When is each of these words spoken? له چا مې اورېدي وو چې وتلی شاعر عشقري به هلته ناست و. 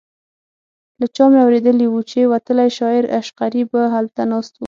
له 0.99 1.05
چا 1.15 1.25
مې 1.31 1.39
اورېدي 1.43 1.85
وو 1.89 2.01
چې 2.11 2.19
وتلی 2.33 2.69
شاعر 2.77 3.03
عشقري 3.19 3.63
به 3.71 3.81
هلته 3.93 4.21
ناست 4.31 4.53
و. 4.55 4.59